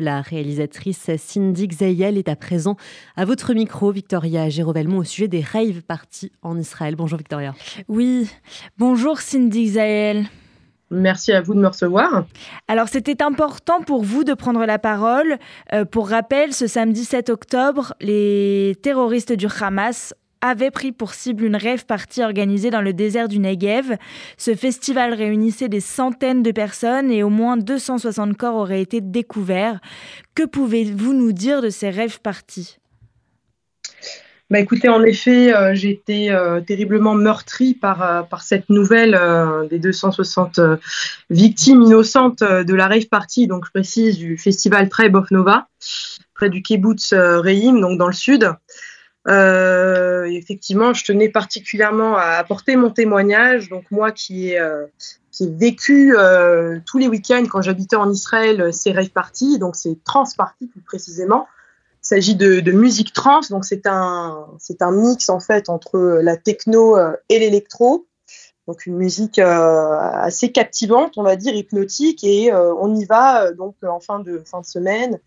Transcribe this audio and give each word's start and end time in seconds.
La 0.00 0.20
réalisatrice 0.20 1.10
Cindy 1.16 1.66
Xayel 1.66 2.18
est 2.18 2.28
à 2.28 2.36
présent 2.36 2.76
à 3.16 3.24
votre 3.24 3.52
micro, 3.52 3.90
Victoria 3.90 4.48
Gérovelmont, 4.48 4.98
au 4.98 5.04
sujet 5.04 5.26
des 5.26 5.40
rave 5.40 5.82
parties 5.82 6.30
en 6.40 6.56
Israël. 6.56 6.94
Bonjour 6.94 7.18
Victoria. 7.18 7.52
Oui, 7.88 8.30
bonjour 8.78 9.18
Cindy 9.18 9.64
Xayel. 9.64 10.26
Merci 10.92 11.32
à 11.32 11.40
vous 11.40 11.52
de 11.52 11.58
me 11.58 11.66
recevoir. 11.66 12.26
Alors, 12.68 12.86
c'était 12.86 13.24
important 13.24 13.82
pour 13.82 14.04
vous 14.04 14.22
de 14.22 14.34
prendre 14.34 14.64
la 14.66 14.78
parole. 14.78 15.36
Euh, 15.72 15.84
pour 15.84 16.10
rappel, 16.10 16.52
ce 16.52 16.68
samedi 16.68 17.04
7 17.04 17.28
octobre, 17.28 17.94
les 18.00 18.76
terroristes 18.80 19.32
du 19.32 19.48
Hamas 19.60 20.14
avait 20.40 20.70
pris 20.70 20.92
pour 20.92 21.14
cible 21.14 21.44
une 21.44 21.56
rêve 21.56 21.86
partie 21.86 22.22
organisée 22.22 22.70
dans 22.70 22.80
le 22.80 22.92
désert 22.92 23.28
du 23.28 23.38
Negev. 23.38 23.96
Ce 24.36 24.54
festival 24.54 25.14
réunissait 25.14 25.68
des 25.68 25.80
centaines 25.80 26.42
de 26.42 26.52
personnes 26.52 27.10
et 27.10 27.22
au 27.22 27.30
moins 27.30 27.56
260 27.56 28.36
corps 28.36 28.56
auraient 28.56 28.82
été 28.82 29.00
découverts. 29.00 29.80
Que 30.34 30.44
pouvez-vous 30.44 31.14
nous 31.14 31.32
dire 31.32 31.62
de 31.62 31.70
ces 31.70 31.90
rêves 31.90 32.20
parties? 32.20 32.78
Bah 34.50 34.58
écoutez, 34.60 34.88
en 34.88 35.02
effet, 35.02 35.54
euh, 35.54 35.74
j'ai 35.74 35.90
été 35.90 36.30
euh, 36.30 36.62
terriblement 36.62 37.14
meurtrie 37.14 37.74
par, 37.74 38.02
euh, 38.02 38.22
par 38.22 38.40
cette 38.40 38.70
nouvelle 38.70 39.18
des 39.68 39.78
260 39.78 40.58
victimes 41.28 41.82
innocentes 41.82 42.42
de 42.42 42.74
la 42.74 42.88
rave 42.88 43.08
party, 43.08 43.46
donc 43.46 43.66
je 43.66 43.70
précise 43.70 44.16
du 44.16 44.38
festival 44.38 44.88
Tribe 44.88 45.16
of 45.16 45.30
Nova, 45.30 45.66
près 46.34 46.48
du 46.48 46.62
kibbutz 46.62 47.12
Reim, 47.12 47.78
donc 47.78 47.98
dans 47.98 48.06
le 48.06 48.14
sud. 48.14 48.50
Euh, 49.26 50.24
effectivement, 50.24 50.94
je 50.94 51.04
tenais 51.04 51.28
particulièrement 51.28 52.16
à 52.16 52.36
apporter 52.36 52.76
mon 52.76 52.90
témoignage. 52.90 53.68
Donc 53.68 53.90
moi 53.90 54.12
qui 54.12 54.50
ai, 54.50 54.60
euh, 54.60 54.86
vécu 55.40 56.16
euh, 56.16 56.80
tous 56.86 56.98
les 56.98 57.08
week-ends 57.08 57.44
quand 57.48 57.62
j'habitais 57.62 57.96
en 57.96 58.10
Israël 58.10 58.72
ces 58.72 58.92
rave 58.92 59.10
parties, 59.10 59.58
donc 59.58 59.76
c'est 59.76 59.96
trans 60.04 60.24
parties 60.36 60.66
plus 60.66 60.80
précisément. 60.80 61.46
Il 62.02 62.08
s'agit 62.08 62.36
de, 62.36 62.72
musique 62.72 63.12
trans, 63.12 63.40
donc 63.50 63.64
c'est 63.64 63.86
un, 63.86 64.46
mix 64.92 65.28
en 65.28 65.40
fait 65.40 65.68
entre 65.68 66.20
la 66.22 66.36
techno 66.36 66.96
et 67.28 67.38
l'électro. 67.38 68.06
Donc 68.66 68.86
une 68.86 68.96
musique 68.96 69.38
assez 69.38 70.52
captivante, 70.52 71.14
on 71.16 71.22
va 71.22 71.36
dire 71.36 71.54
hypnotique, 71.54 72.24
et 72.24 72.52
on 72.52 72.94
y 72.94 73.04
va 73.04 73.52
donc 73.52 73.74
en 73.82 74.00
fin 74.00 74.20
de 74.20 74.42
semaine 74.62 75.18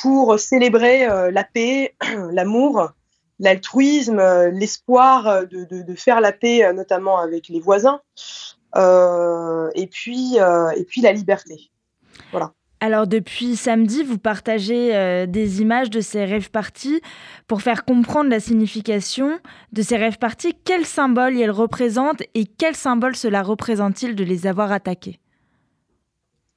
pour 0.00 0.38
célébrer 0.38 1.06
la 1.30 1.44
paix, 1.44 1.94
l'amour 2.30 2.92
l'altruisme, 3.42 4.20
euh, 4.20 4.50
l'espoir 4.50 5.26
euh, 5.26 5.44
de, 5.44 5.94
faire 5.94 6.20
la 6.20 6.32
paix, 6.32 6.64
euh, 6.64 6.72
notamment 6.72 7.18
avec 7.18 7.48
les 7.48 7.60
voisins, 7.60 8.00
et, 8.74 9.86
puis, 9.86 10.36
et 10.36 10.84
puis 10.84 11.02
la 11.02 11.12
liberté. 11.12 11.70
Voilà. 12.30 12.52
Alors 12.80 13.06
depuis 13.06 13.54
samedi, 13.54 14.02
vous 14.02 14.16
partagez 14.16 15.26
des 15.26 15.60
images 15.60 15.90
de 15.90 16.00
ces 16.00 16.24
rêves 16.24 16.50
parties 16.50 17.02
pour 17.46 17.60
faire 17.60 17.84
comprendre 17.84 18.30
la 18.30 18.40
signification 18.40 19.38
de 19.72 19.82
ces 19.82 19.98
rêves 19.98 20.16
parties. 20.16 20.56
Quel 20.64 20.86
symbole 20.86 21.38
elles 21.38 21.50
représentent 21.50 22.22
et 22.34 22.46
quel 22.46 22.74
symbole 22.74 23.14
cela 23.14 23.42
représente-t-il 23.42 24.16
de 24.16 24.24
les 24.24 24.46
avoir 24.46 24.72
attaqués? 24.72 25.20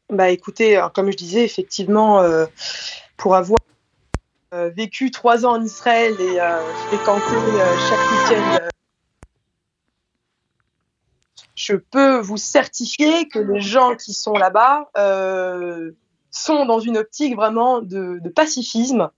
Bah 0.09 0.29
écoutez, 0.29 0.81
comme 0.93 1.11
je 1.11 1.17
disais, 1.17 1.43
effectivement, 1.43 2.23
pour 3.17 3.35
avoir 3.35 3.59
vécu 4.51 5.11
trois 5.11 5.45
ans 5.45 5.53
en 5.53 5.63
Israël 5.63 6.15
et 6.19 6.39
euh, 6.39 6.61
fréquenté 6.87 7.35
euh, 7.35 7.77
chaque 7.89 8.39
week-end. 8.39 8.69
je 11.55 11.75
peux 11.75 12.19
vous 12.19 12.37
certifier 12.37 13.27
que 13.27 13.39
les 13.39 13.61
gens 13.61 13.95
qui 13.95 14.13
sont 14.13 14.33
là-bas 14.33 14.89
sont 16.29 16.65
dans 16.65 16.79
une 16.79 16.97
optique 16.97 17.33
vraiment 17.35 17.81
de, 17.81 18.19
pacifisme, 18.35 19.09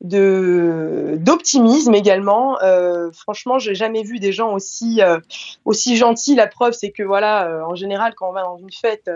de 0.00 1.16
d'optimisme 1.18 1.92
également. 1.94 2.62
Euh, 2.62 3.10
franchement, 3.10 3.58
j'ai 3.58 3.74
jamais 3.74 4.04
vu 4.04 4.20
des 4.20 4.32
gens 4.32 4.52
aussi 4.52 5.00
aussi 5.64 5.96
gentils. 5.96 6.36
La 6.36 6.46
preuve, 6.46 6.72
c'est 6.72 6.92
que 6.92 7.02
voilà, 7.02 7.66
en 7.66 7.74
général, 7.74 8.14
quand 8.14 8.28
on 8.28 8.32
va 8.32 8.42
dans 8.42 8.58
une 8.58 8.70
fête, 8.70 9.10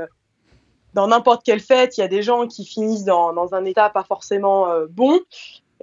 dans 0.96 1.08
n'importe 1.08 1.44
quelle 1.44 1.60
fête, 1.60 1.98
il 1.98 2.00
y 2.00 2.04
a 2.04 2.08
des 2.08 2.22
gens 2.22 2.46
qui 2.46 2.64
finissent 2.64 3.04
dans, 3.04 3.54
un 3.54 3.64
état 3.66 3.90
pas 3.90 4.02
forcément 4.02 4.70
euh, 4.70 4.86
bon, 4.88 5.20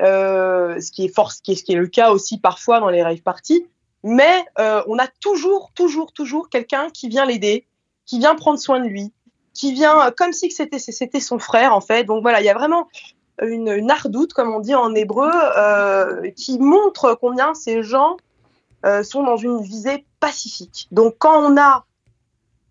euh, 0.02 0.82
ce, 0.82 0.92
qui 0.92 1.06
est 1.06 1.76
le 1.76 1.86
cas 1.86 2.10
aussi 2.10 2.40
parfois 2.40 2.80
dans 2.80 2.90
les 2.90 3.04
rave 3.04 3.22
parties. 3.22 3.68
Mais 4.04 4.44
euh, 4.58 4.82
on 4.88 4.98
a 4.98 5.08
toujours, 5.22 5.72
toujours, 5.76 6.14
toujours 6.14 6.50
quelqu'un 6.50 6.90
qui 6.90 7.10
vient 7.10 7.26
l'aider, 7.26 7.68
qui 8.08 8.18
vient 8.18 8.34
prendre 8.34 8.58
soin 8.58 8.80
de 8.80 8.88
lui, 8.88 9.14
qui 9.54 9.72
vient 9.72 10.10
comme 10.18 10.34
si 10.34 10.50
c'était 10.50 11.20
son 11.20 11.38
frère 11.38 11.76
en 11.76 11.82
fait. 11.82 12.06
Donc 12.06 12.24
voilà, 12.24 12.42
il 12.42 12.46
y 12.46 12.50
a 12.50 12.56
vraiment 12.56 12.88
une, 13.40 13.70
une 13.70 13.92
ardoute, 13.92 14.34
comme 14.34 14.52
on 14.52 14.62
dit 14.62 14.74
en 14.74 14.96
hébreu, 14.96 15.30
qui 16.36 16.58
montre 16.58 17.16
combien 17.22 17.54
ces 17.54 17.84
gens 17.84 18.18
sont 19.04 19.22
dans 19.22 19.38
une 19.38 19.62
visée 19.62 20.06
pacifique. 20.20 20.88
Donc 20.92 21.18
quand 21.20 21.40
on 21.40 21.56
a 21.56 21.86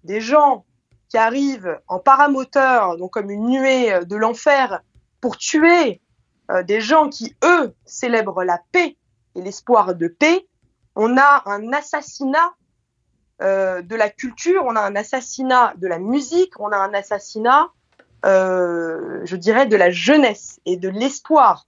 des 0.02 0.20
gens 0.20 0.64
qui 1.12 1.18
arrivent 1.18 1.78
en 1.88 1.98
paramoteur, 1.98 2.96
donc 2.96 3.10
comme 3.10 3.30
une 3.30 3.46
nuée 3.46 3.92
euh, 3.92 4.04
de 4.04 4.16
l'enfer, 4.16 4.80
pour 5.20 5.36
tuer 5.36 6.00
euh, 6.50 6.62
des 6.62 6.80
gens 6.80 7.10
qui, 7.10 7.36
eux, 7.44 7.74
célèbrent 7.84 8.44
la 8.44 8.58
paix 8.72 8.96
et 9.34 9.42
l'espoir 9.42 9.94
de 9.94 10.08
paix, 10.08 10.48
on 10.96 11.18
a 11.18 11.42
un 11.44 11.70
assassinat 11.74 12.54
euh, 13.42 13.82
de 13.82 13.94
la 13.94 14.08
culture, 14.08 14.62
on 14.64 14.74
a 14.74 14.80
un 14.80 14.96
assassinat 14.96 15.74
de 15.76 15.86
la 15.86 15.98
musique, 15.98 16.58
on 16.58 16.68
a 16.68 16.78
un 16.78 16.94
assassinat, 16.94 17.68
je 18.24 19.36
dirais, 19.36 19.66
de 19.66 19.76
la 19.76 19.90
jeunesse 19.90 20.60
et 20.64 20.78
de 20.78 20.88
l'espoir, 20.88 21.66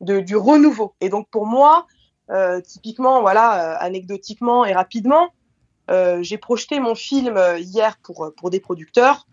du 0.00 0.36
renouveau. 0.36 0.94
Et 1.00 1.08
donc 1.08 1.28
pour 1.30 1.46
moi, 1.46 1.86
typiquement, 2.62 3.22
voilà, 3.22 3.76
anecdotiquement 3.78 4.64
et 4.64 4.72
rapidement, 4.72 5.30
j'ai 5.88 6.38
projeté 6.38 6.80
mon 6.80 6.94
film 6.94 7.36
euh, 7.36 7.58
hier 7.58 7.96
pour, 8.02 8.24
euh, 8.24 8.34
pour 8.36 8.50
des 8.50 8.60
producteurs. 8.60 9.26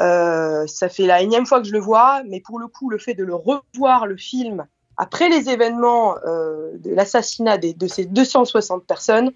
Euh, 0.00 0.66
ça 0.66 0.88
fait 0.88 1.06
la 1.06 1.20
énième 1.20 1.46
fois 1.46 1.60
que 1.60 1.66
je 1.66 1.72
le 1.72 1.80
vois, 1.80 2.22
mais 2.24 2.40
pour 2.40 2.58
le 2.58 2.68
coup, 2.68 2.90
le 2.90 2.98
fait 2.98 3.14
de 3.14 3.24
le 3.24 3.34
revoir, 3.34 4.06
le 4.06 4.16
film, 4.16 4.66
après 4.96 5.28
les 5.28 5.50
événements 5.50 6.16
euh, 6.24 6.70
de 6.78 6.94
l'assassinat 6.94 7.58
de 7.58 7.86
ces 7.86 8.06
260 8.06 8.84
personnes, 8.86 9.30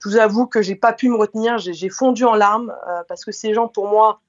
je 0.00 0.08
vous 0.08 0.16
avoue 0.16 0.46
que 0.46 0.62
j'ai 0.62 0.76
pas 0.76 0.92
pu 0.92 1.08
me 1.08 1.16
retenir, 1.16 1.58
j'ai 1.58 1.88
fondu 1.88 2.24
en 2.24 2.34
larmes, 2.34 2.72
euh, 2.88 3.02
parce 3.08 3.24
que 3.24 3.32
ces 3.32 3.54
gens, 3.54 3.68
pour 3.68 3.88
moi, 3.88 4.20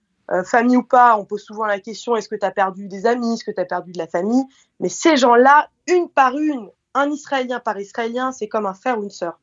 famille 0.45 0.77
ou 0.77 0.83
pas, 0.83 1.17
on 1.17 1.25
pose 1.25 1.41
souvent 1.41 1.65
la 1.65 1.79
question 1.79 2.15
est-ce 2.15 2.29
que 2.29 2.35
tu 2.35 2.45
as 2.45 2.51
perdu 2.51 2.87
des 2.87 3.07
amis, 3.07 3.33
est-ce 3.33 3.43
que 3.43 3.49
tu 3.49 3.59
as 3.59 3.65
perdu 3.65 3.93
de 3.93 3.97
la 3.97 4.05
famille? 4.05 4.43
Mais 4.79 4.87
ces 4.87 5.17
gens-là, 5.17 5.69
une 5.87 6.07
par 6.07 6.37
une, 6.37 6.69
un 6.93 7.09
Israélien 7.09 7.59
par 7.59 7.79
Israélien, 7.79 8.31
c'est 8.31 8.47
comme 8.47 8.67
un 8.67 8.75
frère 8.75 8.99
ou 8.99 9.03
une 9.03 9.09
sœur. 9.09 9.39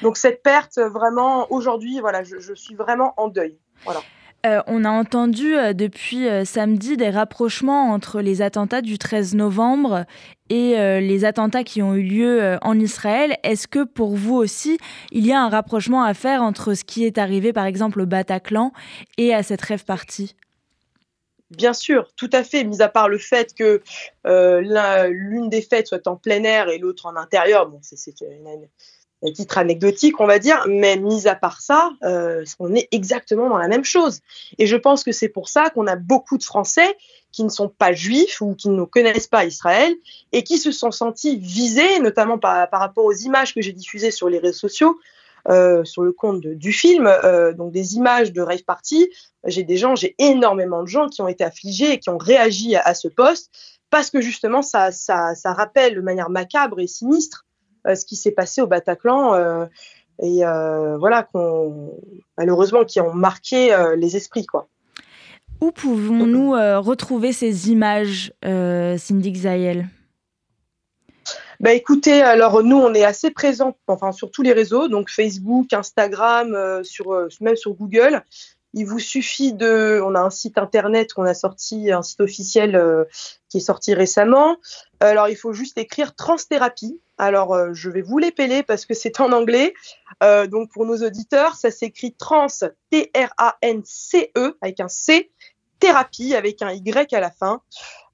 Donc 0.00 0.16
cette 0.16 0.42
perte, 0.42 0.78
vraiment, 0.78 1.50
aujourd'hui, 1.52 2.00
voilà, 2.00 2.22
je, 2.22 2.38
je, 2.38 2.54
suis 2.54 2.74
vraiment 2.74 3.14
en 3.16 3.28
deuil. 3.28 3.58
Voilà. 3.84 4.00
Euh, 4.44 4.60
on 4.66 4.84
a 4.84 4.90
entendu 4.90 5.56
euh, 5.56 5.72
depuis 5.72 6.28
euh, 6.28 6.44
samedi 6.44 6.96
des 6.96 7.10
rapprochements 7.10 7.92
entre 7.92 8.20
les 8.20 8.42
attentats 8.42 8.82
du 8.82 8.98
13 8.98 9.36
novembre 9.36 10.04
et 10.50 10.74
les 11.00 11.24
attentats 11.24 11.64
qui 11.64 11.80
ont 11.80 11.94
eu 11.94 12.02
lieu 12.02 12.58
en 12.60 12.78
Israël. 12.78 13.38
Est-ce 13.42 13.66
que 13.66 13.84
pour 13.84 14.16
vous 14.16 14.34
aussi, 14.34 14.76
il 15.10 15.26
y 15.26 15.32
a 15.32 15.40
un 15.40 15.48
rapprochement 15.48 16.04
à 16.04 16.12
faire 16.12 16.42
entre 16.42 16.74
ce 16.74 16.84
qui 16.84 17.06
est 17.06 17.16
arrivé 17.16 17.54
par 17.54 17.64
exemple 17.64 18.02
au 18.02 18.04
Bataclan 18.04 18.70
et 19.16 19.32
à 19.32 19.42
cette 19.42 19.62
rêve 19.62 19.86
partie? 19.86 20.36
Bien 21.48 21.72
sûr, 21.72 22.06
tout 22.16 22.28
à 22.34 22.44
fait, 22.44 22.64
mis 22.64 22.82
à 22.82 22.90
part 22.90 23.08
le 23.08 23.16
fait 23.16 23.54
que 23.54 23.80
l'une 24.26 25.48
des 25.48 25.62
fêtes 25.62 25.86
soit 25.86 26.06
en 26.06 26.16
plein 26.16 26.44
air 26.44 26.68
et 26.68 26.76
l'autre 26.76 27.06
en 27.06 27.16
intérieur. 27.16 27.70
Bon, 27.70 27.78
c'est 27.80 28.20
une, 28.20 28.68
titre 29.30 29.58
anecdotique, 29.58 30.20
on 30.20 30.26
va 30.26 30.38
dire, 30.38 30.64
mais 30.68 30.96
mis 30.96 31.28
à 31.28 31.34
part 31.34 31.60
ça, 31.60 31.90
euh, 32.02 32.44
on 32.58 32.74
est 32.74 32.88
exactement 32.90 33.48
dans 33.48 33.58
la 33.58 33.68
même 33.68 33.84
chose. 33.84 34.20
Et 34.58 34.66
je 34.66 34.76
pense 34.76 35.04
que 35.04 35.12
c'est 35.12 35.28
pour 35.28 35.48
ça 35.48 35.70
qu'on 35.70 35.86
a 35.86 35.96
beaucoup 35.96 36.38
de 36.38 36.42
Français 36.42 36.96
qui 37.30 37.44
ne 37.44 37.48
sont 37.48 37.68
pas 37.68 37.92
juifs 37.92 38.40
ou 38.40 38.54
qui 38.54 38.68
ne 38.68 38.84
connaissent 38.84 39.26
pas 39.26 39.44
Israël 39.44 39.94
et 40.32 40.42
qui 40.42 40.58
se 40.58 40.70
sont 40.70 40.90
sentis 40.90 41.36
visés, 41.36 41.98
notamment 42.00 42.38
par, 42.38 42.68
rapport 42.70 43.04
aux 43.04 43.14
images 43.14 43.54
que 43.54 43.62
j'ai 43.62 43.72
diffusées 43.72 44.10
sur 44.10 44.28
les 44.28 44.38
réseaux 44.38 44.58
sociaux, 44.58 44.98
euh, 45.48 45.82
sur 45.84 46.02
le 46.02 46.12
compte 46.12 46.40
du 46.40 46.72
film, 46.72 47.06
euh, 47.06 47.52
donc 47.52 47.72
des 47.72 47.94
images 47.94 48.32
de 48.32 48.42
rave 48.42 48.64
party. 48.64 49.08
J'ai 49.44 49.64
des 49.64 49.76
gens, 49.76 49.96
j'ai 49.96 50.14
énormément 50.18 50.82
de 50.82 50.88
gens 50.88 51.08
qui 51.08 51.22
ont 51.22 51.28
été 51.28 51.42
affligés 51.42 51.92
et 51.92 51.98
qui 51.98 52.10
ont 52.10 52.18
réagi 52.18 52.76
à, 52.76 52.94
ce 52.94 53.08
poste 53.08 53.50
parce 53.90 54.10
que 54.10 54.20
justement 54.20 54.62
ça, 54.62 54.90
rappelle 55.44 55.94
de 55.94 56.00
manière 56.00 56.30
macabre 56.30 56.80
et 56.80 56.86
sinistre 56.86 57.46
ce 57.84 58.04
qui 58.04 58.16
s'est 58.16 58.32
passé 58.32 58.60
au 58.60 58.66
Bataclan 58.66 59.34
euh, 59.34 59.66
et 60.22 60.44
euh, 60.44 60.96
voilà, 60.98 61.22
qu'on, 61.22 61.98
malheureusement, 62.38 62.84
qui 62.84 63.00
ont 63.00 63.14
marqué 63.14 63.74
les 63.96 64.16
esprits, 64.16 64.46
quoi. 64.46 64.68
Où 65.60 65.70
pouvons-nous 65.72 66.52
retrouver 66.80 67.32
ces 67.32 67.70
images, 67.70 68.32
Cindy 68.42 69.32
Xayel 69.32 69.88
bah 71.60 71.74
écoutez, 71.74 72.22
alors 72.22 72.64
nous 72.64 72.76
on 72.76 72.92
est 72.92 73.04
assez 73.04 73.30
présents, 73.30 73.76
enfin 73.86 74.10
sur 74.10 74.32
tous 74.32 74.42
les 74.42 74.52
réseaux, 74.52 74.88
donc 74.88 75.08
Facebook, 75.08 75.72
Instagram, 75.72 76.82
sur 76.82 77.28
même 77.40 77.54
sur 77.54 77.74
Google. 77.74 78.24
Il 78.74 78.86
vous 78.86 78.98
suffit 78.98 79.52
de, 79.52 80.00
on 80.02 80.14
a 80.14 80.20
un 80.20 80.30
site 80.30 80.56
internet 80.56 81.12
qu'on 81.12 81.24
a 81.24 81.34
sorti, 81.34 81.92
un 81.92 82.02
site 82.02 82.20
officiel 82.20 82.74
euh, 82.74 83.04
qui 83.48 83.58
est 83.58 83.60
sorti 83.60 83.92
récemment. 83.92 84.56
Alors 85.00 85.28
il 85.28 85.36
faut 85.36 85.52
juste 85.52 85.76
écrire 85.76 86.14
transthérapie. 86.14 87.00
Alors 87.18 87.54
euh, 87.54 87.74
je 87.74 87.90
vais 87.90 88.00
vous 88.02 88.18
l'épeler 88.18 88.62
parce 88.62 88.86
que 88.86 88.94
c'est 88.94 89.20
en 89.20 89.32
anglais. 89.32 89.74
Euh, 90.22 90.46
donc 90.46 90.70
pour 90.72 90.86
nos 90.86 90.96
auditeurs, 91.04 91.54
ça 91.56 91.70
s'écrit 91.70 92.14
trans 92.14 92.46
T 92.90 93.10
R 93.14 93.32
A 93.36 93.56
N 93.60 93.82
C 93.84 94.32
E 94.36 94.56
avec 94.62 94.80
un 94.80 94.88
C, 94.88 95.30
thérapie 95.78 96.34
avec 96.34 96.62
un 96.62 96.72
Y 96.72 97.12
à 97.12 97.20
la 97.20 97.30
fin 97.30 97.60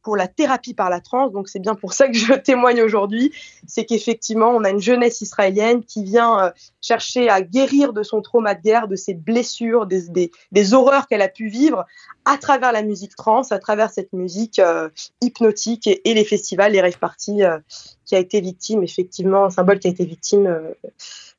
pour 0.09 0.17
la 0.17 0.27
thérapie 0.27 0.73
par 0.73 0.89
la 0.89 1.03
transe. 1.03 1.33
Donc 1.33 1.51
c'est 1.51 1.59
bien 1.59 1.75
pour 1.75 1.93
ça 1.93 2.09
que 2.09 2.15
je 2.15 2.33
témoigne 2.43 2.81
aujourd'hui. 2.81 3.31
C'est 3.67 3.85
qu'effectivement, 3.85 4.49
on 4.53 4.65
a 4.65 4.71
une 4.71 4.81
jeunesse 4.81 5.21
israélienne 5.21 5.85
qui 5.85 6.03
vient 6.03 6.45
euh, 6.45 6.51
chercher 6.81 7.29
à 7.29 7.43
guérir 7.43 7.93
de 7.93 8.03
son 8.03 8.23
trauma 8.23 8.55
de 8.55 8.63
guerre, 8.63 8.89
de 8.89 8.97
ses 8.97 9.13
blessures, 9.13 9.85
des, 9.85 10.31
horreurs 10.73 11.09
qu'elle 11.09 11.21
a 11.21 11.29
pu 11.29 11.49
vivre 11.49 11.85
à 12.25 12.39
travers 12.39 12.73
la 12.73 12.83
musique 12.83 13.17
trans, 13.17 13.43
à 13.51 13.59
travers 13.59 13.91
cette 13.91 14.15
musique 14.15 14.61
euh, 14.61 14.89
hypnotique 15.21 15.87
et, 15.87 16.15
les 16.15 16.25
festivals, 16.25 16.73
les 16.73 16.81
rave 16.81 16.99
parties, 16.99 17.45
euh, 17.45 17.59
qui 18.07 18.17
a 18.17 18.19
été 18.19 18.41
victime, 18.41 18.83
effectivement, 18.83 19.45
un 19.45 19.51
symbole 19.51 19.79
qui 19.79 19.89
a 19.89 19.91
été 19.91 20.07
victime 20.07 20.59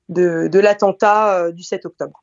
de, 0.09 0.59
l'attentat 0.59 1.51
du 1.51 1.63
7 1.63 1.87
octobre. 1.87 2.21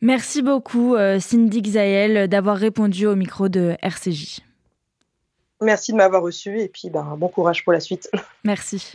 Merci 0.00 0.40
beaucoup, 0.40 0.96
Cindy 1.20 1.60
Xaël, 1.60 2.28
d'avoir 2.28 2.56
répondu 2.56 3.06
au 3.06 3.14
micro 3.14 3.50
de 3.50 3.76
RCJ. 3.82 4.40
Merci 5.62 5.92
de 5.92 5.96
m'avoir 5.96 6.22
reçu 6.22 6.60
et 6.60 6.68
puis 6.68 6.90
ben, 6.90 7.16
bon 7.16 7.28
courage 7.28 7.64
pour 7.64 7.72
la 7.72 7.80
suite. 7.80 8.10
Merci. 8.44 8.94